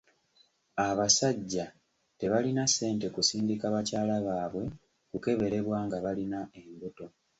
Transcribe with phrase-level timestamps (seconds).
[0.87, 1.65] Abasajja
[2.19, 4.63] tebalina ssente kusindika bakyala baabwe
[5.09, 7.05] kukeberebwa nga balina embuto.